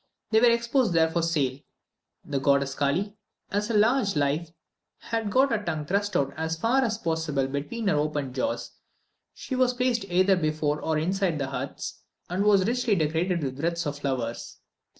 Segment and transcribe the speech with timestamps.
[0.31, 1.59] They were exposed there for sale.
[2.25, 3.17] The goddess Kally,
[3.51, 4.49] as large as life,
[4.97, 8.71] had got her tongue thrust out as far as possible between her open jaws;
[9.35, 12.01] she was placed either before or inside the huts,
[12.31, 14.57] and was richly decorated with wreaths of flowers.